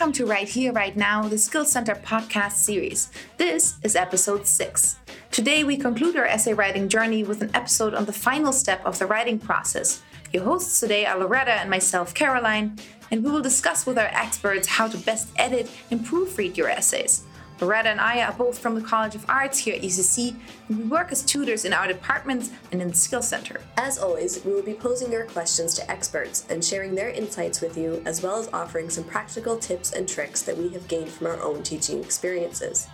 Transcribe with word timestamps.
Welcome 0.00 0.14
to 0.14 0.24
Right 0.24 0.48
Here, 0.48 0.72
Right 0.72 0.96
Now, 0.96 1.28
the 1.28 1.36
Skills 1.36 1.70
Center 1.70 1.94
podcast 1.94 2.52
series. 2.52 3.10
This 3.36 3.74
is 3.82 3.94
episode 3.94 4.46
6. 4.46 4.96
Today, 5.30 5.62
we 5.62 5.76
conclude 5.76 6.16
our 6.16 6.24
essay 6.24 6.54
writing 6.54 6.88
journey 6.88 7.22
with 7.22 7.42
an 7.42 7.50
episode 7.52 7.92
on 7.92 8.06
the 8.06 8.12
final 8.14 8.50
step 8.50 8.80
of 8.86 8.98
the 8.98 9.04
writing 9.04 9.38
process. 9.38 10.00
Your 10.32 10.44
hosts 10.44 10.80
today 10.80 11.04
are 11.04 11.18
Loretta 11.18 11.52
and 11.52 11.68
myself, 11.68 12.14
Caroline, 12.14 12.78
and 13.10 13.22
we 13.22 13.30
will 13.30 13.42
discuss 13.42 13.84
with 13.84 13.98
our 13.98 14.06
experts 14.06 14.66
how 14.68 14.88
to 14.88 14.96
best 14.96 15.28
edit 15.36 15.70
and 15.90 16.00
proofread 16.00 16.56
your 16.56 16.70
essays. 16.70 17.24
Loretta 17.60 17.90
and 17.90 18.00
I 18.00 18.22
are 18.22 18.32
both 18.32 18.58
from 18.58 18.74
the 18.74 18.80
College 18.80 19.14
of 19.14 19.28
Arts 19.28 19.58
here 19.58 19.74
at 19.74 19.82
UCC, 19.82 20.34
and 20.68 20.78
we 20.78 20.84
work 20.84 21.12
as 21.12 21.22
tutors 21.22 21.66
in 21.66 21.74
our 21.74 21.86
departments 21.86 22.50
and 22.72 22.80
in 22.80 22.88
the 22.88 22.94
Skill 22.94 23.20
Center. 23.20 23.60
As 23.76 23.98
always, 23.98 24.42
we 24.46 24.52
will 24.54 24.62
be 24.62 24.72
posing 24.72 25.12
your 25.12 25.26
questions 25.26 25.74
to 25.74 25.90
experts 25.90 26.46
and 26.48 26.64
sharing 26.64 26.94
their 26.94 27.10
insights 27.10 27.60
with 27.60 27.76
you, 27.76 28.02
as 28.06 28.22
well 28.22 28.36
as 28.36 28.48
offering 28.54 28.88
some 28.88 29.04
practical 29.04 29.58
tips 29.58 29.92
and 29.92 30.08
tricks 30.08 30.40
that 30.42 30.56
we 30.56 30.70
have 30.70 30.88
gained 30.88 31.10
from 31.10 31.26
our 31.26 31.40
own 31.42 31.62
teaching 31.62 32.02
experiences. 32.02 32.88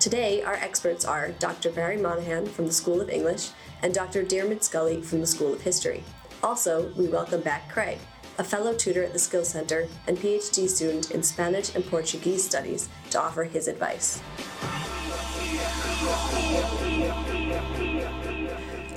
Today, 0.00 0.42
our 0.42 0.54
experts 0.54 1.04
are 1.04 1.30
Dr. 1.38 1.70
Barry 1.70 1.96
Monahan 1.96 2.46
from 2.46 2.66
the 2.66 2.72
School 2.72 3.00
of 3.00 3.10
English 3.10 3.50
and 3.82 3.94
Dr. 3.94 4.24
Diarmuid 4.24 4.64
Scully 4.64 5.00
from 5.00 5.20
the 5.20 5.26
School 5.28 5.52
of 5.52 5.60
History. 5.60 6.02
Also, 6.42 6.92
we 6.96 7.06
welcome 7.06 7.40
back 7.40 7.68
Craig, 7.68 7.98
a 8.38 8.44
fellow 8.44 8.72
tutor 8.72 9.02
at 9.02 9.12
the 9.12 9.18
Skill 9.18 9.44
Center 9.44 9.88
and 10.06 10.16
PhD 10.16 10.68
student 10.68 11.10
in 11.10 11.22
Spanish 11.22 11.74
and 11.74 11.84
Portuguese 11.84 12.44
studies, 12.44 12.88
to 13.10 13.20
offer 13.20 13.44
his 13.44 13.68
advice. 13.68 14.22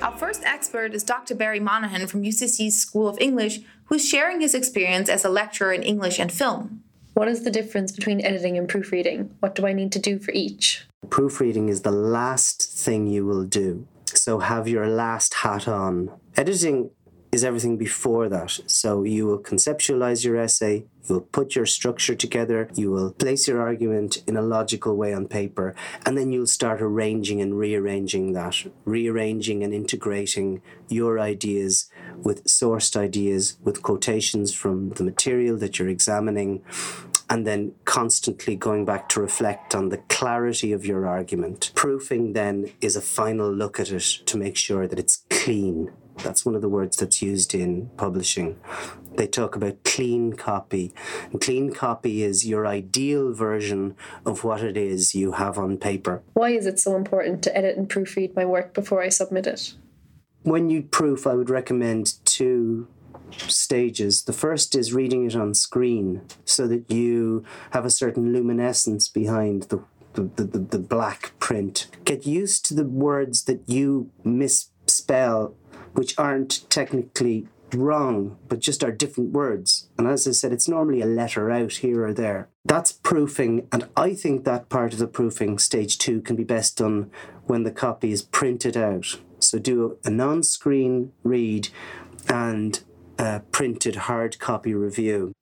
Our 0.01 0.17
first 0.17 0.43
expert 0.45 0.93
is 0.93 1.03
Dr. 1.03 1.35
Barry 1.35 1.59
Monahan 1.59 2.07
from 2.07 2.23
UCC's 2.23 2.79
School 2.79 3.07
of 3.07 3.17
English, 3.19 3.59
who's 3.85 4.07
sharing 4.07 4.41
his 4.41 4.55
experience 4.55 5.09
as 5.09 5.25
a 5.25 5.29
lecturer 5.29 5.73
in 5.73 5.83
English 5.83 6.19
and 6.19 6.31
film. 6.31 6.83
What 7.13 7.27
is 7.27 7.43
the 7.43 7.51
difference 7.51 7.91
between 7.91 8.23
editing 8.25 8.57
and 8.57 8.69
proofreading? 8.69 9.35
What 9.41 9.53
do 9.55 9.67
I 9.67 9.73
need 9.73 9.91
to 9.91 9.99
do 9.99 10.17
for 10.17 10.31
each? 10.31 10.85
Proofreading 11.09 11.69
is 11.69 11.81
the 11.81 11.91
last 11.91 12.63
thing 12.63 13.07
you 13.07 13.25
will 13.25 13.43
do. 13.43 13.85
So 14.05 14.39
have 14.39 14.67
your 14.67 14.87
last 14.87 15.33
hat 15.35 15.67
on. 15.67 16.11
Editing 16.37 16.91
is 17.31 17.45
everything 17.45 17.77
before 17.77 18.27
that. 18.27 18.59
So 18.67 19.03
you 19.03 19.25
will 19.25 19.39
conceptualize 19.39 20.25
your 20.25 20.37
essay, 20.37 20.85
you 21.07 21.15
will 21.15 21.21
put 21.21 21.55
your 21.55 21.65
structure 21.65 22.13
together, 22.13 22.69
you 22.73 22.91
will 22.91 23.11
place 23.13 23.47
your 23.47 23.61
argument 23.61 24.21
in 24.27 24.35
a 24.35 24.41
logical 24.41 24.97
way 24.97 25.13
on 25.13 25.27
paper, 25.27 25.73
and 26.05 26.17
then 26.17 26.31
you'll 26.31 26.47
start 26.47 26.81
arranging 26.81 27.39
and 27.41 27.57
rearranging 27.57 28.33
that, 28.33 28.65
rearranging 28.83 29.63
and 29.63 29.73
integrating 29.73 30.61
your 30.89 31.19
ideas 31.19 31.89
with 32.17 32.43
sourced 32.43 32.97
ideas, 32.97 33.57
with 33.63 33.81
quotations 33.81 34.53
from 34.53 34.89
the 34.91 35.03
material 35.03 35.57
that 35.57 35.79
you're 35.79 35.89
examining. 35.89 36.63
And 37.29 37.47
then 37.47 37.75
constantly 37.85 38.57
going 38.57 38.83
back 38.83 39.07
to 39.09 39.21
reflect 39.21 39.73
on 39.73 39.87
the 39.87 39.99
clarity 40.09 40.73
of 40.73 40.85
your 40.85 41.07
argument. 41.07 41.71
Proofing 41.75 42.33
then 42.33 42.73
is 42.81 42.97
a 42.97 43.01
final 43.01 43.49
look 43.49 43.79
at 43.79 43.89
it 43.89 44.03
to 44.25 44.37
make 44.37 44.57
sure 44.57 44.85
that 44.85 44.99
it's 44.99 45.23
clean 45.29 45.93
that's 46.23 46.45
one 46.45 46.55
of 46.55 46.61
the 46.61 46.69
words 46.69 46.97
that's 46.97 47.21
used 47.21 47.53
in 47.53 47.89
publishing. 47.97 48.59
They 49.15 49.27
talk 49.27 49.55
about 49.55 49.83
clean 49.83 50.33
copy. 50.33 50.93
And 51.31 51.41
clean 51.41 51.73
copy 51.73 52.23
is 52.23 52.47
your 52.47 52.65
ideal 52.65 53.33
version 53.33 53.95
of 54.25 54.43
what 54.43 54.63
it 54.63 54.77
is 54.77 55.13
you 55.13 55.33
have 55.33 55.57
on 55.57 55.77
paper. 55.77 56.23
Why 56.33 56.51
is 56.51 56.65
it 56.65 56.79
so 56.79 56.95
important 56.95 57.43
to 57.43 57.55
edit 57.55 57.77
and 57.77 57.89
proofread 57.89 58.35
my 58.35 58.45
work 58.45 58.73
before 58.73 59.01
I 59.01 59.09
submit 59.09 59.47
it? 59.47 59.73
When 60.43 60.69
you 60.69 60.83
proof, 60.83 61.27
I 61.27 61.35
would 61.35 61.49
recommend 61.49 62.13
two 62.25 62.87
stages. 63.31 64.23
The 64.23 64.33
first 64.33 64.75
is 64.75 64.93
reading 64.93 65.25
it 65.25 65.35
on 65.35 65.53
screen 65.53 66.21
so 66.45 66.67
that 66.67 66.89
you 66.89 67.43
have 67.71 67.85
a 67.85 67.89
certain 67.89 68.33
luminescence 68.33 69.07
behind 69.07 69.63
the 69.63 69.83
the, 70.13 70.23
the, 70.23 70.59
the 70.59 70.79
black 70.79 71.31
print. 71.39 71.87
Get 72.03 72.25
used 72.25 72.65
to 72.65 72.73
the 72.73 72.83
words 72.83 73.45
that 73.45 73.61
you 73.67 74.11
misspell 74.25 75.55
which 75.93 76.17
aren't 76.17 76.69
technically 76.69 77.47
wrong, 77.73 78.37
but 78.47 78.59
just 78.59 78.83
are 78.83 78.91
different 78.91 79.31
words. 79.31 79.87
And 79.97 80.07
as 80.07 80.27
I 80.27 80.31
said, 80.31 80.51
it's 80.51 80.67
normally 80.67 81.01
a 81.01 81.05
letter 81.05 81.49
out 81.49 81.73
here 81.73 82.05
or 82.05 82.13
there. 82.13 82.49
That's 82.65 82.91
proofing, 82.91 83.67
and 83.71 83.87
I 83.95 84.13
think 84.13 84.43
that 84.43 84.69
part 84.69 84.93
of 84.93 84.99
the 84.99 85.07
proofing, 85.07 85.57
stage 85.57 85.97
two, 85.97 86.21
can 86.21 86.35
be 86.35 86.43
best 86.43 86.77
done 86.77 87.09
when 87.45 87.63
the 87.63 87.71
copy 87.71 88.11
is 88.11 88.21
printed 88.21 88.77
out. 88.77 89.17
So 89.39 89.57
do 89.57 89.97
a 90.03 90.09
non 90.09 90.43
screen 90.43 91.11
read 91.23 91.69
and 92.27 92.81
a 93.17 93.41
printed 93.51 93.95
hard 93.95 94.39
copy 94.39 94.73
review. 94.73 95.33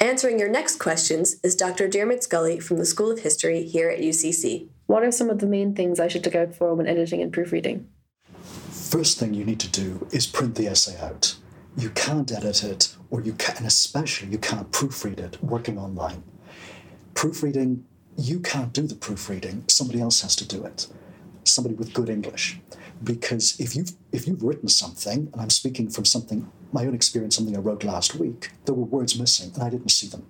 Answering 0.00 0.38
your 0.38 0.48
next 0.48 0.76
questions 0.76 1.40
is 1.42 1.56
Dr. 1.56 1.88
Dermot 1.88 2.22
Scully 2.22 2.60
from 2.60 2.78
the 2.78 2.86
School 2.86 3.10
of 3.10 3.20
History 3.20 3.64
here 3.64 3.88
at 3.88 3.98
UCC. 3.98 4.68
What 4.86 5.02
are 5.02 5.10
some 5.10 5.28
of 5.28 5.40
the 5.40 5.46
main 5.46 5.74
things 5.74 5.98
I 5.98 6.08
should 6.08 6.24
look 6.24 6.36
out 6.36 6.54
for 6.54 6.74
when 6.74 6.86
editing 6.86 7.20
and 7.20 7.32
proofreading? 7.32 7.88
First 8.88 9.18
thing 9.18 9.34
you 9.34 9.44
need 9.44 9.60
to 9.60 9.68
do 9.68 10.08
is 10.12 10.26
print 10.26 10.54
the 10.54 10.66
essay 10.66 10.98
out. 10.98 11.36
You 11.76 11.90
can't 11.90 12.32
edit 12.32 12.64
it, 12.64 12.96
or 13.10 13.20
you 13.20 13.34
can, 13.34 13.58
and 13.58 13.66
especially 13.66 14.28
you 14.28 14.38
can't 14.38 14.72
proofread 14.72 15.20
it 15.20 15.42
working 15.44 15.78
online. 15.78 16.22
Proofreading, 17.12 17.84
you 18.16 18.40
can't 18.40 18.72
do 18.72 18.86
the 18.86 18.94
proofreading. 18.94 19.64
Somebody 19.68 20.00
else 20.00 20.22
has 20.22 20.34
to 20.36 20.48
do 20.48 20.64
it. 20.64 20.86
Somebody 21.44 21.74
with 21.74 21.92
good 21.92 22.08
English, 22.08 22.60
because 23.04 23.60
if 23.60 23.76
you've 23.76 23.92
if 24.10 24.26
you've 24.26 24.42
written 24.42 24.68
something, 24.68 25.28
and 25.32 25.40
I'm 25.40 25.50
speaking 25.50 25.90
from 25.90 26.06
something 26.06 26.50
my 26.72 26.86
own 26.86 26.94
experience, 26.94 27.36
something 27.36 27.56
I 27.56 27.60
wrote 27.60 27.84
last 27.84 28.14
week, 28.14 28.50
there 28.64 28.74
were 28.74 28.84
words 28.84 29.18
missing, 29.20 29.52
and 29.54 29.62
I 29.62 29.68
didn't 29.68 29.90
see 29.90 30.08
them. 30.08 30.24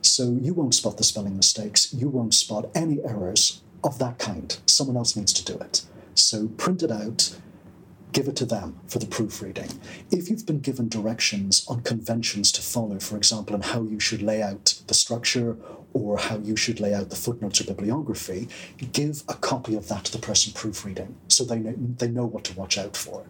So 0.00 0.38
you 0.40 0.54
won't 0.54 0.74
spot 0.74 0.96
the 0.96 1.04
spelling 1.04 1.36
mistakes. 1.36 1.92
You 1.92 2.08
won't 2.08 2.32
spot 2.32 2.70
any 2.74 3.04
errors 3.04 3.60
of 3.84 3.98
that 3.98 4.18
kind. 4.18 4.56
Someone 4.66 4.96
else 4.96 5.14
needs 5.14 5.34
to 5.34 5.44
do 5.44 5.58
it. 5.58 5.82
So 6.14 6.48
print 6.48 6.82
it 6.82 6.90
out 6.90 7.36
give 8.12 8.28
it 8.28 8.36
to 8.36 8.44
them 8.44 8.78
for 8.88 8.98
the 8.98 9.06
proofreading. 9.06 9.68
If 10.10 10.30
you've 10.30 10.46
been 10.46 10.60
given 10.60 10.88
directions 10.88 11.66
on 11.68 11.80
conventions 11.80 12.52
to 12.52 12.62
follow, 12.62 12.98
for 12.98 13.16
example, 13.16 13.54
on 13.54 13.62
how 13.62 13.82
you 13.82 13.98
should 13.98 14.22
lay 14.22 14.42
out 14.42 14.80
the 14.86 14.94
structure 14.94 15.56
or 15.94 16.18
how 16.18 16.38
you 16.38 16.56
should 16.56 16.80
lay 16.80 16.94
out 16.94 17.10
the 17.10 17.16
footnotes 17.16 17.60
or 17.60 17.64
bibliography, 17.64 18.48
give 18.92 19.22
a 19.28 19.34
copy 19.34 19.74
of 19.74 19.88
that 19.88 20.04
to 20.04 20.12
the 20.12 20.18
person 20.18 20.52
proofreading 20.52 21.14
so 21.28 21.44
they 21.44 21.58
know, 21.58 21.74
they 21.76 22.08
know 22.08 22.26
what 22.26 22.44
to 22.44 22.54
watch 22.54 22.78
out 22.78 22.96
for. 22.96 23.26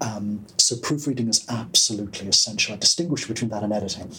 Um, 0.00 0.46
so 0.56 0.76
proofreading 0.76 1.28
is 1.28 1.44
absolutely 1.48 2.26
essential. 2.28 2.74
I 2.74 2.78
distinguish 2.78 3.26
between 3.26 3.50
that 3.50 3.62
and 3.62 3.72
editing. 3.72 4.10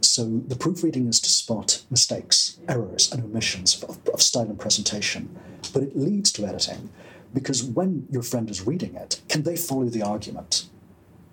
So 0.00 0.42
the 0.46 0.56
proofreading 0.56 1.06
is 1.06 1.20
to 1.20 1.30
spot 1.30 1.82
mistakes, 1.90 2.58
errors, 2.68 3.12
and 3.12 3.22
omissions 3.22 3.82
of, 3.82 3.98
of 4.08 4.22
style 4.22 4.42
and 4.42 4.58
presentation, 4.58 5.38
but 5.72 5.82
it 5.82 5.96
leads 5.96 6.32
to 6.32 6.46
editing 6.46 6.90
because 7.34 7.62
when 7.62 8.06
your 8.10 8.22
friend 8.22 8.50
is 8.50 8.66
reading 8.66 8.94
it, 8.94 9.20
can 9.28 9.42
they 9.42 9.56
follow 9.56 9.86
the 9.86 10.02
argument? 10.02 10.66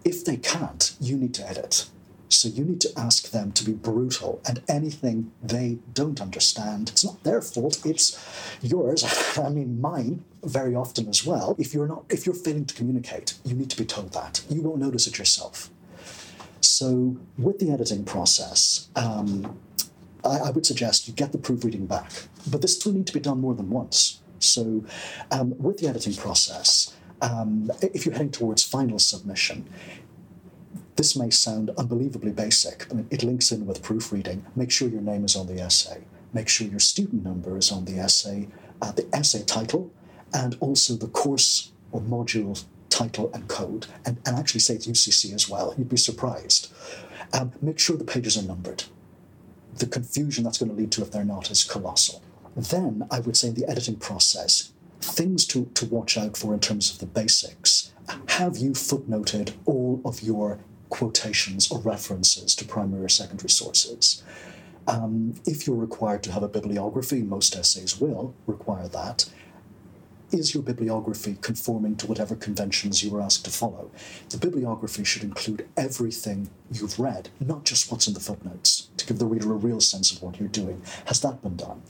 If 0.06 0.24
they 0.24 0.38
can't, 0.38 0.96
you 1.00 1.18
need 1.18 1.34
to 1.36 1.48
edit. 1.48 1.88
So 2.30 2.48
you 2.48 2.64
need 2.64 2.80
to 2.82 2.92
ask 2.96 3.32
them 3.32 3.52
to 3.54 3.66
be 3.66 3.74
brutal 3.74 4.40
and 4.48 4.62
anything 4.70 5.32
they 5.42 5.80
don't 5.94 6.22
understand, 6.22 6.90
it's 6.90 7.04
not 7.04 7.24
their 7.24 7.42
fault, 7.42 7.84
it's 7.84 8.24
yours. 8.62 9.04
I 9.38 9.50
mean 9.50 9.82
mine 9.82 10.24
very 10.44 10.76
often 10.76 11.10
as 11.10 11.26
well. 11.26 11.56
If 11.58 11.74
you're 11.74 11.88
not 11.88 12.06
if 12.10 12.26
you're 12.26 12.36
failing 12.36 12.66
to 12.66 12.76
communicate, 12.76 13.34
you 13.44 13.56
need 13.56 13.72
to 13.72 13.78
be 13.78 13.86
told 13.86 14.14
that. 14.14 14.44
You 14.48 14.62
won't 14.62 14.80
notice 14.80 15.08
it 15.08 15.18
yourself. 15.18 15.70
So 16.62 17.18
with 17.38 17.60
the 17.60 17.72
editing 17.72 18.06
process, 18.06 18.90
um, 18.96 19.58
I, 20.24 20.38
I 20.38 20.52
would 20.52 20.66
suggest 20.66 21.08
you 21.08 21.14
get 21.14 21.32
the 21.32 21.38
proofreading 21.38 21.88
back. 21.88 22.12
But 22.50 22.62
this 22.62 22.86
will 22.86 22.94
need 22.94 23.08
to 23.08 23.14
be 23.14 23.20
done 23.20 23.42
more 23.42 23.56
than 23.56 23.70
once. 23.70 24.22
So, 24.40 24.84
um, 25.32 25.58
with 25.58 25.78
the 25.78 25.88
editing 25.88 26.16
process, 26.16 26.96
um, 27.22 27.72
if 27.82 28.06
you're 28.06 28.14
heading 28.14 28.32
towards 28.32 28.64
final 28.64 29.00
submission, 29.00 29.68
this 30.96 31.16
may 31.16 31.30
sound 31.30 31.72
unbelievably 31.78 32.32
basic, 32.32 32.88
but 32.90 33.06
it 33.10 33.24
links 33.24 33.52
in 33.52 33.66
with 33.66 33.82
proofreading. 33.82 34.46
Make 34.56 34.72
sure 34.72 34.90
your 34.90 35.02
name 35.02 35.24
is 35.24 35.36
on 35.36 35.48
the 35.48 35.62
essay. 35.62 36.04
Make 36.34 36.50
sure 36.50 36.68
your 36.68 36.80
student 36.80 37.24
number 37.24 37.58
is 37.58 37.72
on 37.72 37.86
the 37.86 38.00
essay, 38.00 38.50
uh, 38.82 38.92
the 38.92 39.08
essay 39.14 39.44
title, 39.44 39.92
and 40.34 40.58
also 40.60 40.96
the 40.96 41.08
course 41.08 41.72
or 41.92 42.02
module 42.02 42.64
title 42.90 43.32
and 43.34 43.48
code, 43.48 43.88
and, 44.06 44.18
and 44.26 44.38
actually 44.38 44.60
say 44.60 44.76
it's 44.76 44.88
UCC 44.88 45.34
as 45.34 45.50
well. 45.50 45.74
You'd 45.78 45.90
be 45.90 45.98
surprised. 45.98 46.72
Um, 47.34 47.52
make 47.62 47.80
sure 47.80 47.96
the 47.96 48.04
pages 48.04 48.38
are 48.38 48.44
numbered. 48.44 48.84
The 49.78 49.88
confusion 49.88 50.44
that's 50.44 50.58
going 50.58 50.70
to 50.70 50.76
lead 50.76 50.92
to 50.94 51.02
if 51.02 51.12
they're 51.12 51.24
not 51.24 51.50
is 51.50 51.64
colossal. 51.64 52.22
Then 52.60 53.08
I 53.10 53.20
would 53.22 53.38
say 53.38 53.50
in 53.50 53.54
the 53.54 53.70
editing 53.70 53.96
process, 53.96 54.74
things 55.02 55.46
to, 55.48 55.66
to 55.76 55.86
watch 55.86 56.18
out 56.18 56.36
for 56.36 56.54
in 56.54 56.60
terms 56.60 56.92
of 56.92 57.00
the 57.00 57.06
basics. 57.06 57.94
Have 58.28 58.58
you 58.58 58.72
footnoted 58.72 59.54
all 59.66 60.02
of 60.04 60.22
your 60.22 60.60
quotations 60.90 61.72
or 61.72 61.80
references 61.80 62.56
to 62.56 62.66
primary 62.66 63.06
or 63.06 63.10
secondary 63.10 63.50
sources? 63.50 64.24
Um, 64.88 65.36
if 65.46 65.68
you're 65.68 65.76
required 65.76 66.24
to 66.24 66.32
have 66.32 66.44
a 66.44 66.48
bibliography, 66.50 67.22
most 67.22 67.56
essays 67.56 68.02
will 68.02 68.34
require 68.46 68.88
that. 68.90 69.30
Is 70.32 70.54
your 70.54 70.62
bibliography 70.62 71.38
conforming 71.42 71.96
to 71.96 72.06
whatever 72.06 72.36
conventions 72.36 73.04
you 73.04 73.10
were 73.10 73.22
asked 73.22 73.46
to 73.46 73.52
follow? 73.52 73.90
The 74.30 74.38
bibliography 74.38 75.04
should 75.04 75.24
include 75.24 75.68
everything 75.76 76.52
you've 76.72 77.00
read, 77.00 77.30
not 77.40 77.66
just 77.66 77.92
what's 77.92 78.08
in 78.08 78.14
the 78.14 78.20
footnotes, 78.20 78.90
to 78.98 79.08
give 79.08 79.18
the 79.18 79.26
reader 79.26 79.52
a 79.52 79.56
real 79.56 79.82
sense 79.82 80.12
of 80.12 80.22
what 80.22 80.40
you're 80.40 80.48
doing. 80.50 80.84
Has 81.06 81.20
that 81.22 81.42
been 81.42 81.56
done? 81.56 81.82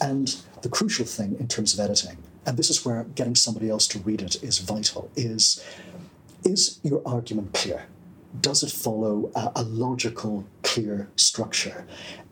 And 0.00 0.36
the 0.62 0.70
crucial 0.70 1.04
thing 1.04 1.36
in 1.38 1.48
terms 1.48 1.74
of 1.74 1.80
editing, 1.80 2.16
and 2.46 2.56
this 2.56 2.70
is 2.70 2.82
where 2.82 3.04
getting 3.14 3.34
somebody 3.34 3.68
else 3.68 3.86
to 3.88 3.98
read 3.98 4.22
it 4.22 4.42
is 4.42 4.58
vital, 4.58 5.10
is 5.14 5.62
is 6.44 6.80
your 6.82 7.02
argument 7.04 7.52
clear? 7.52 7.86
Does 8.40 8.62
it 8.62 8.70
follow 8.70 9.30
a, 9.34 9.52
a 9.56 9.62
logical, 9.62 10.46
clear 10.62 11.10
structure? 11.16 11.86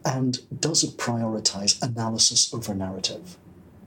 And 0.06 0.38
does 0.60 0.84
it 0.84 0.96
prioritize 0.96 1.82
analysis 1.82 2.54
over 2.54 2.74
narrative? 2.74 3.36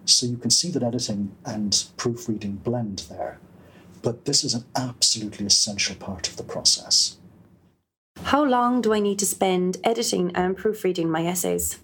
So 0.08 0.26
you 0.26 0.38
can 0.38 0.50
see 0.50 0.72
that 0.72 0.84
editing 0.84 1.36
and 1.46 1.84
proofreading 1.98 2.56
blend 2.56 3.00
there. 3.10 3.40
But 4.02 4.24
this 4.24 4.44
is 4.44 4.54
an 4.54 4.64
absolutely 4.76 5.46
essential 5.46 5.96
part 5.96 6.30
of 6.30 6.38
the 6.38 6.44
process. 6.44 7.18
How 8.24 8.44
long 8.44 8.82
do 8.82 8.94
I 8.94 9.00
need 9.00 9.20
to 9.20 9.26
spend 9.26 9.78
editing 9.84 10.32
and 10.34 10.56
proofreading 10.56 11.10
my 11.10 11.26
essays? 11.26 11.80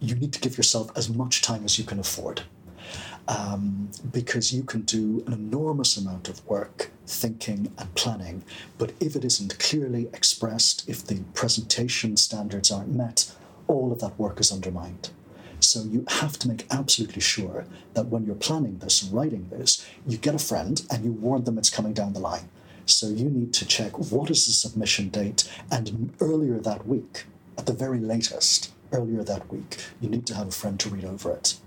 You 0.00 0.14
need 0.14 0.32
to 0.32 0.40
give 0.40 0.56
yourself 0.56 0.90
as 0.96 1.08
much 1.08 1.42
time 1.42 1.64
as 1.64 1.78
you 1.78 1.84
can 1.84 1.98
afford. 1.98 2.42
Um, 3.28 3.90
because 4.12 4.52
you 4.52 4.62
can 4.62 4.82
do 4.82 5.22
an 5.26 5.32
enormous 5.32 5.96
amount 5.96 6.28
of 6.28 6.46
work 6.46 6.90
thinking 7.06 7.72
and 7.76 7.94
planning, 7.94 8.44
but 8.78 8.92
if 9.00 9.16
it 9.16 9.24
isn't 9.24 9.58
clearly 9.58 10.08
expressed, 10.14 10.88
if 10.88 11.04
the 11.04 11.20
presentation 11.34 12.16
standards 12.16 12.70
aren't 12.70 12.94
met, 12.94 13.32
all 13.66 13.90
of 13.92 14.00
that 14.00 14.18
work 14.18 14.40
is 14.40 14.52
undermined. 14.52 15.10
So 15.66 15.82
you 15.82 16.04
have 16.08 16.38
to 16.38 16.48
make 16.48 16.64
absolutely 16.70 17.20
sure 17.20 17.66
that 17.94 18.06
when 18.06 18.24
you're 18.24 18.36
planning 18.36 18.78
this 18.78 19.02
and 19.02 19.12
writing 19.12 19.48
this, 19.50 19.84
you 20.06 20.16
get 20.16 20.36
a 20.36 20.38
friend 20.38 20.80
and 20.88 21.04
you 21.04 21.10
warn 21.10 21.42
them 21.42 21.58
it's 21.58 21.70
coming 21.70 21.92
down 21.92 22.12
the 22.12 22.20
line. 22.20 22.48
So 22.84 23.08
you 23.08 23.28
need 23.28 23.52
to 23.54 23.66
check 23.66 23.98
what 23.98 24.30
is 24.30 24.46
the 24.46 24.52
submission 24.52 25.08
date, 25.08 25.50
and 25.68 26.14
earlier 26.20 26.60
that 26.60 26.86
week, 26.86 27.24
at 27.58 27.66
the 27.66 27.72
very 27.72 27.98
latest, 27.98 28.70
earlier 28.92 29.24
that 29.24 29.52
week, 29.52 29.78
you 30.00 30.08
need 30.08 30.24
to 30.26 30.36
have 30.36 30.46
a 30.46 30.52
friend 30.52 30.78
to 30.78 30.88
read 30.88 31.04
over 31.04 31.32
it. 31.32 31.58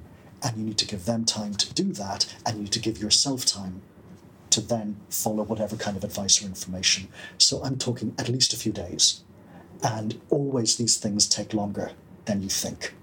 And 0.41 0.55
you 0.55 0.63
need 0.63 0.77
to 0.77 0.87
give 0.87 1.03
them 1.03 1.25
time 1.25 1.55
to 1.55 1.73
do 1.73 1.91
that, 1.91 2.33
and 2.45 2.55
you 2.55 2.63
need 2.63 2.71
to 2.71 2.79
give 2.79 3.01
yourself 3.01 3.45
time 3.45 3.81
to 4.51 4.61
then 4.61 4.95
follow 5.09 5.43
whatever 5.43 5.75
kind 5.75 5.97
of 5.97 6.05
advice 6.05 6.41
or 6.41 6.45
information. 6.45 7.09
So 7.37 7.61
I'm 7.65 7.77
talking 7.77 8.15
at 8.17 8.29
least 8.29 8.53
a 8.53 8.57
few 8.57 8.71
days. 8.71 9.23
And 9.83 10.21
always 10.29 10.77
these 10.77 10.95
things 10.95 11.27
take 11.27 11.53
longer 11.53 11.91
than 12.23 12.41
you 12.41 12.49
think 12.49 12.93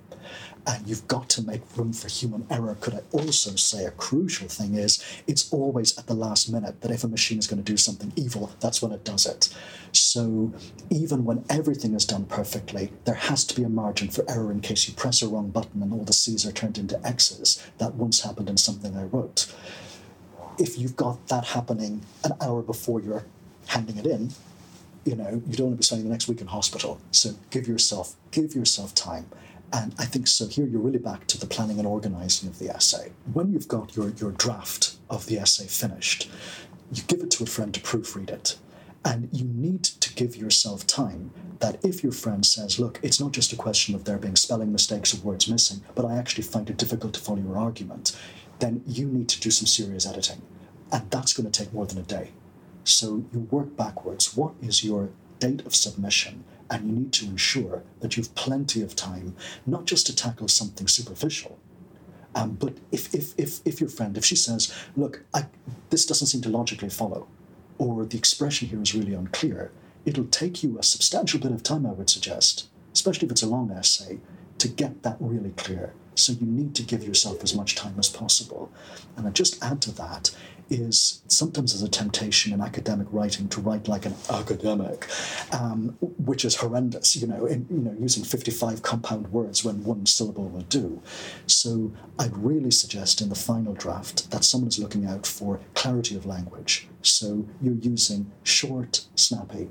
and 0.66 0.86
you've 0.86 1.06
got 1.06 1.28
to 1.30 1.42
make 1.42 1.62
room 1.76 1.92
for 1.92 2.08
human 2.08 2.44
error. 2.50 2.76
Could 2.80 2.94
I 2.94 3.00
also 3.12 3.54
say 3.54 3.84
a 3.84 3.92
crucial 3.92 4.48
thing 4.48 4.74
is 4.74 5.02
it's 5.26 5.52
always 5.52 5.96
at 5.96 6.06
the 6.06 6.14
last 6.14 6.50
minute 6.50 6.80
that 6.80 6.90
if 6.90 7.04
a 7.04 7.08
machine 7.08 7.38
is 7.38 7.46
going 7.46 7.62
to 7.62 7.72
do 7.72 7.76
something 7.76 8.12
evil, 8.16 8.50
that's 8.60 8.82
when 8.82 8.90
it 8.90 9.04
does 9.04 9.26
it. 9.26 9.54
So 9.92 10.52
even 10.90 11.24
when 11.24 11.44
everything 11.48 11.94
is 11.94 12.04
done 12.04 12.24
perfectly, 12.24 12.92
there 13.04 13.14
has 13.14 13.44
to 13.44 13.54
be 13.54 13.62
a 13.62 13.68
margin 13.68 14.08
for 14.08 14.28
error 14.28 14.50
in 14.50 14.60
case 14.60 14.88
you 14.88 14.94
press 14.94 15.22
a 15.22 15.28
wrong 15.28 15.50
button 15.50 15.82
and 15.82 15.92
all 15.92 16.04
the 16.04 16.12
C's 16.12 16.44
are 16.44 16.52
turned 16.52 16.78
into 16.78 17.04
X's. 17.06 17.64
That 17.78 17.94
once 17.94 18.22
happened 18.22 18.48
in 18.48 18.56
something 18.56 18.96
I 18.96 19.04
wrote. 19.04 19.52
If 20.58 20.78
you've 20.78 20.96
got 20.96 21.28
that 21.28 21.44
happening 21.44 22.02
an 22.24 22.32
hour 22.40 22.62
before 22.62 23.00
you're 23.00 23.24
handing 23.66 23.98
it 23.98 24.06
in, 24.06 24.32
you 25.04 25.14
know, 25.14 25.42
you 25.46 25.56
don't 25.56 25.68
want 25.68 25.76
to 25.76 25.78
be 25.78 25.84
spending 25.84 26.08
the 26.08 26.12
next 26.12 26.26
week 26.26 26.40
in 26.40 26.48
hospital. 26.48 27.00
So 27.12 27.36
give 27.50 27.68
yourself, 27.68 28.16
give 28.32 28.54
yourself 28.54 28.94
time. 28.94 29.26
And 29.72 29.94
I 29.98 30.04
think 30.04 30.26
so 30.26 30.46
here 30.46 30.66
you're 30.66 30.80
really 30.80 30.98
back 30.98 31.26
to 31.28 31.38
the 31.38 31.46
planning 31.46 31.78
and 31.78 31.86
organizing 31.86 32.48
of 32.48 32.58
the 32.58 32.70
essay. 32.70 33.12
When 33.32 33.52
you've 33.52 33.68
got 33.68 33.96
your, 33.96 34.10
your 34.10 34.30
draft 34.32 34.96
of 35.10 35.26
the 35.26 35.38
essay 35.38 35.66
finished, 35.66 36.30
you 36.92 37.02
give 37.02 37.20
it 37.20 37.30
to 37.32 37.44
a 37.44 37.46
friend 37.46 37.74
to 37.74 37.80
proofread 37.80 38.30
it. 38.30 38.58
And 39.04 39.28
you 39.32 39.44
need 39.44 39.84
to 39.84 40.12
give 40.14 40.34
yourself 40.36 40.86
time 40.86 41.30
that 41.60 41.84
if 41.84 42.02
your 42.02 42.12
friend 42.12 42.44
says, 42.44 42.78
look, 42.78 42.98
it's 43.02 43.20
not 43.20 43.32
just 43.32 43.52
a 43.52 43.56
question 43.56 43.94
of 43.94 44.04
there 44.04 44.18
being 44.18 44.36
spelling 44.36 44.72
mistakes 44.72 45.14
or 45.14 45.18
words 45.18 45.48
missing, 45.48 45.82
but 45.94 46.04
I 46.04 46.16
actually 46.16 46.44
find 46.44 46.68
it 46.68 46.76
difficult 46.76 47.14
to 47.14 47.20
follow 47.20 47.38
your 47.38 47.56
argument, 47.56 48.18
then 48.58 48.82
you 48.86 49.06
need 49.06 49.28
to 49.28 49.40
do 49.40 49.50
some 49.50 49.66
serious 49.66 50.06
editing. 50.06 50.42
And 50.90 51.08
that's 51.10 51.32
going 51.32 51.50
to 51.50 51.64
take 51.64 51.72
more 51.72 51.86
than 51.86 51.98
a 51.98 52.02
day. 52.02 52.30
So 52.84 53.24
you 53.32 53.40
work 53.50 53.76
backwards. 53.76 54.36
What 54.36 54.54
is 54.62 54.84
your 54.84 55.10
date 55.38 55.64
of 55.66 55.74
submission? 55.74 56.44
and 56.70 56.86
you 56.86 56.92
need 56.92 57.12
to 57.12 57.26
ensure 57.26 57.82
that 58.00 58.16
you've 58.16 58.34
plenty 58.34 58.82
of 58.82 58.96
time, 58.96 59.36
not 59.66 59.84
just 59.84 60.06
to 60.06 60.16
tackle 60.16 60.48
something 60.48 60.88
superficial, 60.88 61.58
um, 62.34 62.52
but 62.52 62.74
if, 62.92 63.14
if, 63.14 63.34
if, 63.38 63.60
if 63.64 63.80
your 63.80 63.88
friend, 63.88 64.16
if 64.18 64.24
she 64.24 64.36
says, 64.36 64.72
look, 64.96 65.22
I, 65.32 65.46
this 65.90 66.04
doesn't 66.04 66.26
seem 66.26 66.42
to 66.42 66.48
logically 66.48 66.90
follow, 66.90 67.26
or 67.78 68.04
the 68.04 68.18
expression 68.18 68.68
here 68.68 68.82
is 68.82 68.94
really 68.94 69.14
unclear, 69.14 69.70
it'll 70.04 70.26
take 70.26 70.62
you 70.62 70.78
a 70.78 70.82
substantial 70.82 71.40
bit 71.40 71.52
of 71.52 71.62
time, 71.62 71.86
I 71.86 71.92
would 71.92 72.10
suggest, 72.10 72.68
especially 72.92 73.26
if 73.26 73.32
it's 73.32 73.42
a 73.42 73.48
long 73.48 73.70
essay, 73.70 74.18
to 74.58 74.68
get 74.68 75.02
that 75.02 75.16
really 75.20 75.50
clear. 75.50 75.92
So 76.16 76.32
you 76.32 76.46
need 76.46 76.74
to 76.74 76.82
give 76.82 77.04
yourself 77.04 77.42
as 77.44 77.54
much 77.54 77.76
time 77.76 77.94
as 77.98 78.08
possible. 78.08 78.72
And 79.16 79.26
I 79.26 79.30
just 79.30 79.62
add 79.62 79.80
to 79.82 79.92
that 79.92 80.34
is 80.68 81.22
sometimes 81.28 81.72
there's 81.72 81.82
a 81.82 81.88
temptation 81.88 82.52
in 82.52 82.60
academic 82.60 83.06
writing 83.10 83.48
to 83.48 83.60
write 83.60 83.86
like 83.86 84.04
an 84.04 84.14
academic, 84.30 85.06
um, 85.52 85.96
which 86.00 86.44
is 86.44 86.56
horrendous, 86.56 87.14
you 87.16 87.26
know, 87.26 87.46
in, 87.46 87.66
you 87.70 87.78
know, 87.78 87.94
using 88.00 88.24
55 88.24 88.82
compound 88.82 89.28
words 89.28 89.64
when 89.64 89.84
one 89.84 90.06
syllable 90.06 90.48
will 90.48 90.62
do. 90.62 91.00
So 91.46 91.92
I'd 92.18 92.36
really 92.36 92.70
suggest 92.70 93.20
in 93.20 93.28
the 93.28 93.34
final 93.34 93.74
draft 93.74 94.30
that 94.30 94.44
someone 94.44 94.68
is 94.68 94.78
looking 94.78 95.06
out 95.06 95.26
for 95.26 95.60
clarity 95.74 96.16
of 96.16 96.26
language. 96.26 96.88
So 97.02 97.46
you're 97.62 97.74
using 97.74 98.32
short, 98.42 99.06
snappy, 99.14 99.68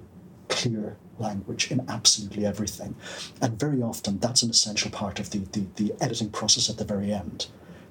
clear 0.56 0.96
language 1.20 1.70
in 1.70 1.86
absolutely 1.90 2.46
everything. 2.46 2.96
And 3.42 3.60
very 3.60 3.82
often 3.82 4.20
that's 4.20 4.42
an 4.42 4.50
essential 4.50 4.90
part 4.90 5.20
of 5.20 5.30
the, 5.32 5.40
the, 5.40 5.66
the 5.76 5.94
editing 6.02 6.30
process 6.30 6.70
at 6.70 6.78
the 6.78 6.86
very 6.86 7.12
end. 7.12 7.48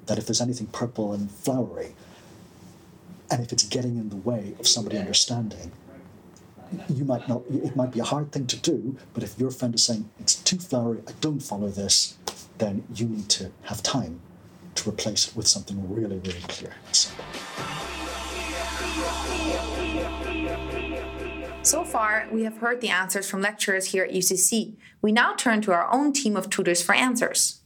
That 0.07 0.19
if 0.19 0.27
there's 0.27 0.41
anything 0.41 0.69
purple 0.69 1.13
and 1.13 1.31
flowery, 1.31 1.95
and 3.31 3.43
if 3.43 3.53
it's 3.53 3.65
getting 3.65 3.97
in 3.97 4.09
the 4.09 4.17
way 4.17 4.55
of 4.59 4.67
somebody 4.67 4.99
understanding, 4.99 5.73
you 6.89 7.05
might 7.05 7.29
not, 7.29 7.43
it 7.51 7.77
might 7.77 7.93
be 7.93 8.01
a 8.01 8.05
hard 8.05 8.33
thing 8.33 8.47
to 8.47 8.57
do, 8.57 8.97
but 9.13 9.23
if 9.23 9.39
your 9.39 9.51
friend 9.51 9.75
is 9.75 9.85
saying, 9.85 10.09
it's 10.19 10.35
too 10.35 10.59
flowery, 10.59 11.01
I 11.07 11.13
don't 11.21 11.41
follow 11.41 11.69
this, 11.69 12.17
then 12.59 12.85
you 12.95 13.07
need 13.07 13.29
to 13.31 13.51
have 13.65 13.83
time 13.83 14.21
to 14.77 14.89
replace 14.89 15.29
it 15.29 15.37
with 15.37 15.47
something 15.47 15.79
really, 15.95 16.19
really 16.19 16.41
clear 16.49 16.75
and 16.87 16.97
simple. 16.97 17.25
So 21.65 21.83
far, 21.83 22.29
we 22.31 22.43
have 22.45 22.59
heard 22.59 22.83
the 22.83 22.91
answers 22.91 23.29
from 23.29 23.41
lecturers 23.41 23.87
here 23.87 24.05
at 24.05 24.13
UCC. 24.13 24.77
We 25.01 25.13
now 25.13 25.35
turn 25.35 25.63
to 25.63 25.73
our 25.73 25.91
own 25.91 26.13
team 26.13 26.37
of 26.37 26.51
tutors 26.51 26.83
for 26.83 26.95
answers. 26.95 27.63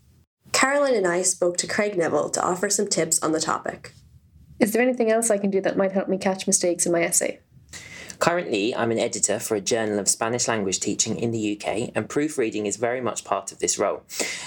Caroline 0.52 0.94
and 0.94 1.06
I 1.06 1.22
spoke 1.22 1.56
to 1.56 1.66
Craig 1.66 1.98
Neville 1.98 2.30
to 2.30 2.40
offer 2.40 2.70
some 2.70 2.86
tips 2.86 3.20
on 3.24 3.32
the 3.32 3.40
topic. 3.40 3.92
Is 4.60 4.72
there 4.72 4.82
anything 4.82 5.10
else 5.10 5.32
I 5.32 5.38
can 5.38 5.50
do 5.50 5.60
that 5.62 5.76
might 5.76 5.90
help 5.90 6.08
me 6.08 6.16
catch 6.16 6.46
mistakes 6.46 6.86
in 6.86 6.92
my 6.92 7.02
essay? 7.02 7.40
Currently, 8.18 8.74
I'm 8.74 8.90
an 8.90 8.98
editor 8.98 9.38
for 9.38 9.54
a 9.54 9.60
journal 9.60 10.00
of 10.00 10.08
Spanish 10.08 10.48
language 10.48 10.80
teaching 10.80 11.16
in 11.16 11.30
the 11.30 11.56
UK, 11.56 11.92
and 11.94 12.08
proofreading 12.08 12.66
is 12.66 12.76
very 12.76 13.00
much 13.00 13.24
part 13.24 13.52
of 13.52 13.60
this 13.60 13.78
role, 13.78 14.02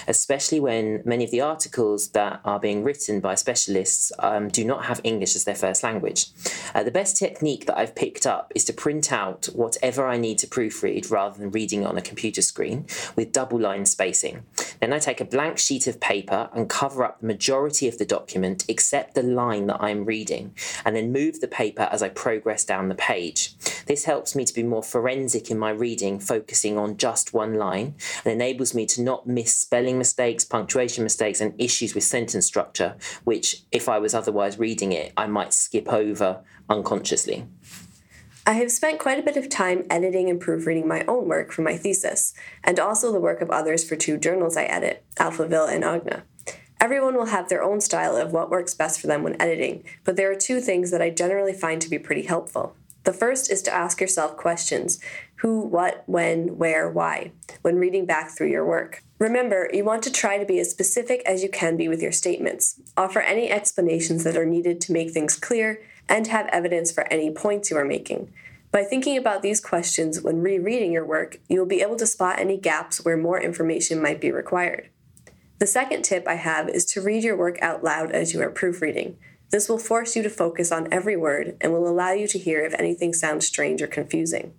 especially 0.06 0.60
when 0.60 1.00
many 1.06 1.24
of 1.24 1.30
the 1.30 1.40
articles 1.40 2.08
that 2.08 2.40
are 2.44 2.60
being 2.60 2.84
written 2.84 3.18
by 3.18 3.34
specialists 3.34 4.12
um, 4.18 4.48
do 4.48 4.62
not 4.62 4.84
have 4.84 5.00
English 5.04 5.34
as 5.34 5.44
their 5.44 5.54
first 5.54 5.82
language. 5.82 6.26
Uh, 6.74 6.82
the 6.82 6.90
best 6.90 7.16
technique 7.16 7.64
that 7.64 7.78
I've 7.78 7.94
picked 7.94 8.26
up 8.26 8.52
is 8.54 8.66
to 8.66 8.74
print 8.74 9.10
out 9.10 9.46
whatever 9.46 10.06
I 10.06 10.18
need 10.18 10.38
to 10.38 10.46
proofread 10.46 11.10
rather 11.10 11.38
than 11.38 11.50
reading 11.50 11.82
it 11.82 11.86
on 11.86 11.96
a 11.96 12.02
computer 12.02 12.42
screen 12.42 12.84
with 13.16 13.32
double 13.32 13.58
line 13.58 13.86
spacing. 13.86 14.44
Then 14.80 14.92
I 14.92 14.98
take 14.98 15.20
a 15.20 15.24
blank 15.24 15.58
sheet 15.58 15.86
of 15.86 15.98
paper 15.98 16.50
and 16.52 16.68
cover 16.68 17.04
up 17.04 17.20
the 17.20 17.26
majority 17.26 17.88
of 17.88 17.96
the 17.96 18.04
document 18.04 18.66
except 18.68 19.14
the 19.14 19.22
line 19.22 19.66
that 19.68 19.82
I'm 19.82 20.04
reading, 20.04 20.54
and 20.84 20.94
then 20.94 21.10
move 21.10 21.40
the 21.40 21.48
paper 21.48 21.88
as 21.90 22.02
I 22.02 22.10
progress 22.10 22.64
down 22.64 22.90
the 22.90 22.94
page. 22.94 23.54
This 23.86 24.04
helps 24.04 24.34
me 24.34 24.44
to 24.44 24.54
be 24.54 24.62
more 24.62 24.82
forensic 24.82 25.50
in 25.50 25.58
my 25.58 25.70
reading, 25.70 26.18
focusing 26.18 26.78
on 26.78 26.96
just 26.96 27.32
one 27.32 27.54
line, 27.54 27.94
and 28.24 28.32
enables 28.32 28.74
me 28.74 28.86
to 28.86 29.02
not 29.02 29.26
miss 29.26 29.56
spelling 29.56 29.98
mistakes, 29.98 30.44
punctuation 30.44 31.04
mistakes, 31.04 31.40
and 31.40 31.54
issues 31.60 31.94
with 31.94 32.04
sentence 32.04 32.46
structure, 32.46 32.96
which, 33.24 33.62
if 33.70 33.88
I 33.88 33.98
was 33.98 34.14
otherwise 34.14 34.58
reading 34.58 34.92
it, 34.92 35.12
I 35.16 35.26
might 35.26 35.52
skip 35.52 35.92
over 35.92 36.42
unconsciously. 36.68 37.46
I 38.44 38.54
have 38.54 38.72
spent 38.72 38.98
quite 38.98 39.20
a 39.20 39.22
bit 39.22 39.36
of 39.36 39.48
time 39.48 39.86
editing 39.88 40.28
and 40.28 40.40
proofreading 40.40 40.88
my 40.88 41.04
own 41.06 41.28
work 41.28 41.52
for 41.52 41.62
my 41.62 41.76
thesis, 41.76 42.34
and 42.64 42.80
also 42.80 43.12
the 43.12 43.20
work 43.20 43.40
of 43.40 43.50
others 43.50 43.88
for 43.88 43.94
two 43.94 44.18
journals 44.18 44.56
I 44.56 44.64
edit, 44.64 45.04
Alphaville 45.16 45.72
and 45.72 45.84
Aigne. 45.84 46.22
Everyone 46.80 47.14
will 47.14 47.26
have 47.26 47.48
their 47.48 47.62
own 47.62 47.80
style 47.80 48.16
of 48.16 48.32
what 48.32 48.50
works 48.50 48.74
best 48.74 49.00
for 49.00 49.06
them 49.06 49.22
when 49.22 49.40
editing, 49.40 49.84
but 50.02 50.16
there 50.16 50.28
are 50.32 50.34
two 50.34 50.60
things 50.60 50.90
that 50.90 51.00
I 51.00 51.10
generally 51.10 51.52
find 51.52 51.80
to 51.80 51.88
be 51.88 52.00
pretty 52.00 52.22
helpful. 52.22 52.74
The 53.04 53.12
first 53.12 53.50
is 53.50 53.62
to 53.62 53.74
ask 53.74 54.00
yourself 54.00 54.36
questions 54.36 55.00
who, 55.36 55.60
what, 55.60 56.04
when, 56.06 56.56
where, 56.56 56.88
why 56.88 57.32
when 57.62 57.76
reading 57.76 58.06
back 58.06 58.30
through 58.30 58.50
your 58.50 58.64
work. 58.64 59.02
Remember, 59.18 59.68
you 59.72 59.84
want 59.84 60.02
to 60.04 60.12
try 60.12 60.38
to 60.38 60.44
be 60.44 60.58
as 60.60 60.70
specific 60.70 61.22
as 61.26 61.42
you 61.42 61.48
can 61.48 61.76
be 61.76 61.88
with 61.88 62.00
your 62.00 62.12
statements. 62.12 62.80
Offer 62.96 63.20
any 63.20 63.50
explanations 63.50 64.24
that 64.24 64.36
are 64.36 64.46
needed 64.46 64.80
to 64.82 64.92
make 64.92 65.10
things 65.10 65.36
clear 65.36 65.82
and 66.08 66.26
have 66.26 66.46
evidence 66.48 66.92
for 66.92 67.06
any 67.12 67.30
points 67.30 67.70
you 67.70 67.76
are 67.76 67.84
making. 67.84 68.32
By 68.70 68.84
thinking 68.84 69.18
about 69.18 69.42
these 69.42 69.60
questions 69.60 70.22
when 70.22 70.40
rereading 70.40 70.92
your 70.92 71.04
work, 71.04 71.38
you'll 71.48 71.66
be 71.66 71.82
able 71.82 71.96
to 71.96 72.06
spot 72.06 72.38
any 72.38 72.56
gaps 72.56 73.04
where 73.04 73.16
more 73.16 73.40
information 73.40 74.00
might 74.00 74.20
be 74.20 74.32
required. 74.32 74.88
The 75.58 75.66
second 75.66 76.02
tip 76.02 76.26
I 76.26 76.34
have 76.34 76.68
is 76.68 76.84
to 76.86 77.00
read 77.00 77.22
your 77.22 77.36
work 77.36 77.60
out 77.60 77.84
loud 77.84 78.12
as 78.12 78.32
you 78.32 78.40
are 78.42 78.50
proofreading. 78.50 79.16
This 79.52 79.68
will 79.68 79.78
force 79.78 80.16
you 80.16 80.22
to 80.22 80.30
focus 80.30 80.72
on 80.72 80.88
every 80.90 81.14
word 81.14 81.58
and 81.60 81.72
will 81.72 81.86
allow 81.86 82.12
you 82.12 82.26
to 82.26 82.38
hear 82.38 82.64
if 82.64 82.72
anything 82.78 83.12
sounds 83.12 83.46
strange 83.46 83.82
or 83.82 83.86
confusing. 83.86 84.54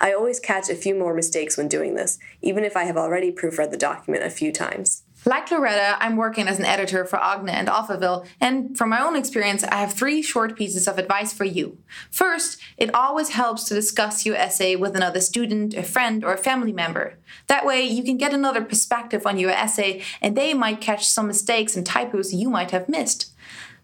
I 0.00 0.12
always 0.12 0.38
catch 0.38 0.70
a 0.70 0.76
few 0.76 0.94
more 0.94 1.14
mistakes 1.14 1.56
when 1.56 1.66
doing 1.66 1.96
this, 1.96 2.20
even 2.42 2.62
if 2.62 2.76
I 2.76 2.84
have 2.84 2.96
already 2.96 3.32
proofread 3.32 3.72
the 3.72 3.76
document 3.76 4.22
a 4.22 4.30
few 4.30 4.52
times. 4.52 5.02
Like 5.24 5.50
Loretta, 5.50 5.96
I'm 5.98 6.14
working 6.14 6.46
as 6.46 6.60
an 6.60 6.64
editor 6.64 7.04
for 7.04 7.18
Aigne 7.18 7.50
and 7.50 7.66
Alphaville, 7.66 8.24
and 8.40 8.78
from 8.78 8.90
my 8.90 9.02
own 9.02 9.16
experience, 9.16 9.64
I 9.64 9.76
have 9.80 9.92
three 9.92 10.22
short 10.22 10.54
pieces 10.54 10.86
of 10.86 10.98
advice 10.98 11.32
for 11.32 11.42
you. 11.42 11.78
First, 12.12 12.60
it 12.76 12.94
always 12.94 13.30
helps 13.30 13.64
to 13.64 13.74
discuss 13.74 14.24
your 14.24 14.36
essay 14.36 14.76
with 14.76 14.94
another 14.94 15.20
student, 15.20 15.74
a 15.74 15.82
friend, 15.82 16.24
or 16.24 16.32
a 16.32 16.38
family 16.38 16.72
member. 16.72 17.18
That 17.48 17.66
way, 17.66 17.82
you 17.82 18.04
can 18.04 18.16
get 18.16 18.32
another 18.32 18.62
perspective 18.62 19.26
on 19.26 19.40
your 19.40 19.50
essay, 19.50 20.04
and 20.22 20.36
they 20.36 20.54
might 20.54 20.80
catch 20.80 21.08
some 21.08 21.26
mistakes 21.26 21.74
and 21.74 21.84
typos 21.84 22.32
you 22.32 22.48
might 22.48 22.70
have 22.70 22.88
missed. 22.88 23.32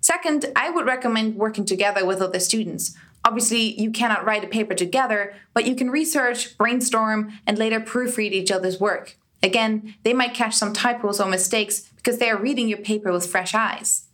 Second, 0.03 0.47
I 0.57 0.69
would 0.69 0.85
recommend 0.85 1.37
working 1.37 1.65
together 1.65 2.05
with 2.05 2.21
other 2.21 2.41
students. 2.41 2.95
Obviously, 3.25 3.81
you 3.81 3.93
cannot 3.93 4.25
write 4.25 4.43
a 4.43 4.49
paper 4.49 4.75
together, 4.75 5.33
but 5.55 5.65
you 5.65 5.77
can 5.77 5.91
research, 5.91 6.59
brainstorm, 6.59 7.33
and 7.47 7.57
later 7.57 7.81
proofread 7.81 8.33
each 8.33 8.51
other's 8.51 8.81
work. 8.81 9.17
Again, 9.45 9.95
they 10.03 10.13
might 10.13 10.35
catch 10.35 10.57
some 10.57 10.73
typos 10.73 11.21
or 11.21 11.29
mistakes 11.29 11.89
because 11.97 12.19
they 12.19 12.29
are 12.29 12.37
reading 12.37 12.69
your 12.69 12.79
paper 12.79 13.13
with 13.13 13.31
fresh 13.31 13.55
eyes. 13.55 14.09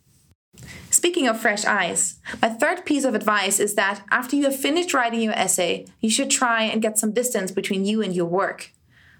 Speaking 0.91 1.27
of 1.27 1.41
fresh 1.41 1.65
eyes, 1.65 2.19
my 2.39 2.49
third 2.49 2.85
piece 2.85 3.03
of 3.03 3.15
advice 3.15 3.59
is 3.59 3.73
that 3.73 4.03
after 4.11 4.35
you 4.35 4.43
have 4.43 4.55
finished 4.55 4.93
writing 4.93 5.21
your 5.21 5.33
essay, 5.33 5.87
you 6.01 6.09
should 6.11 6.29
try 6.29 6.63
and 6.63 6.83
get 6.83 6.99
some 6.99 7.13
distance 7.13 7.51
between 7.51 7.85
you 7.85 8.01
and 8.01 8.15
your 8.15 8.25
work. 8.25 8.71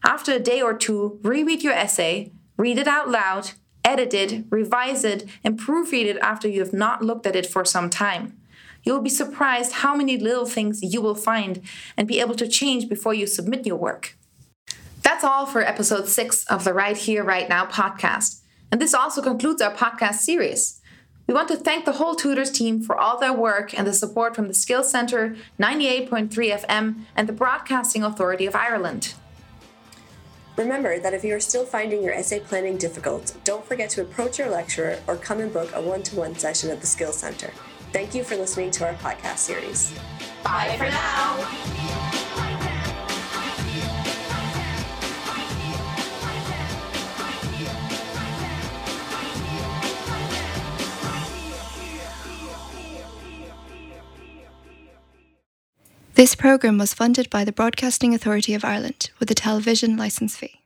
After 0.04 0.34
a 0.34 0.40
day 0.40 0.62
or 0.62 0.76
two, 0.76 1.20
reread 1.24 1.64
your 1.64 1.74
essay, 1.74 2.32
read 2.58 2.78
it 2.78 2.88
out 2.88 3.10
loud, 3.10 3.52
edit 3.92 4.14
it, 4.14 4.46
revise 4.50 5.04
it, 5.04 5.26
and 5.44 5.60
proofread 5.60 6.06
it 6.06 6.18
after 6.18 6.48
you 6.48 6.60
have 6.60 6.74
not 6.74 7.04
looked 7.04 7.26
at 7.26 7.36
it 7.36 7.46
for 7.46 7.66
some 7.66 7.90
time. 7.90 8.38
You 8.84 8.94
will 8.94 9.02
be 9.02 9.10
surprised 9.10 9.74
how 9.74 9.96
many 9.96 10.18
little 10.18 10.46
things 10.46 10.82
you 10.82 11.02
will 11.02 11.16
find 11.16 11.62
and 11.98 12.08
be 12.08 12.20
able 12.20 12.36
to 12.36 12.48
change 12.48 12.88
before 12.88 13.14
you 13.14 13.28
submit 13.28 13.66
your 13.66 13.76
work. 13.76 14.16
That's 15.02 15.24
all 15.24 15.46
for 15.46 15.62
episode 15.62 16.08
six 16.08 16.46
of 16.46 16.64
the 16.64 16.74
Right 16.74 16.98
Here, 16.98 17.24
Right 17.24 17.50
Now 17.50 17.66
podcast. 17.66 18.42
And 18.72 18.82
this 18.82 18.94
also 18.94 19.22
concludes 19.22 19.62
our 19.62 19.74
podcast 19.74 20.16
series. 20.16 20.80
We 21.28 21.34
want 21.34 21.48
to 21.50 21.58
thank 21.58 21.86
the 21.86 21.94
whole 21.94 22.16
Tutors 22.16 22.52
team 22.52 22.82
for 22.82 22.98
all 22.98 23.20
their 23.20 23.34
work 23.34 23.78
and 23.78 23.86
the 23.86 23.94
support 23.94 24.36
from 24.36 24.48
the 24.48 24.54
Skills 24.54 24.90
Centre, 24.90 25.36
98.3 25.60 26.30
FM, 26.30 27.02
and 27.16 27.30
the 27.30 27.34
Broadcasting 27.34 28.04
Authority 28.04 28.46
of 28.46 28.56
Ireland. 28.56 29.14
Remember 30.60 31.00
that 31.00 31.14
if 31.14 31.24
you 31.24 31.34
are 31.34 31.40
still 31.40 31.66
finding 31.66 32.04
your 32.04 32.14
essay 32.14 32.42
planning 32.42 32.76
difficult, 32.76 33.34
don't 33.46 33.66
forget 33.66 33.90
to 33.92 34.02
approach 34.02 34.38
your 34.38 34.50
lecturer 34.50 35.00
or 35.08 35.16
come 35.16 35.40
and 35.40 35.54
book 35.54 35.72
a 35.74 35.82
one 35.82 36.04
to 36.04 36.18
one 36.18 36.36
session 36.36 36.70
at 36.70 36.82
the 36.82 36.86
Skills 36.86 37.16
Centre. 37.16 37.54
Thank 37.94 38.14
you 38.14 38.26
for 38.26 38.36
listening 38.36 38.70
to 38.72 38.86
our 38.86 38.94
podcast 38.96 39.38
series. 39.38 39.98
Bye 40.44 40.76
for 40.78 40.90
now. 40.90 42.26
This 56.20 56.36
programme 56.36 56.78
was 56.78 56.94
funded 56.94 57.30
by 57.30 57.46
the 57.46 57.54
Broadcasting 57.54 58.14
Authority 58.14 58.54
of 58.54 58.66
Ireland 58.66 59.10
with 59.20 59.32
a 59.32 59.34
television 59.34 59.96
licence 59.96 60.36
fee. 60.36 60.59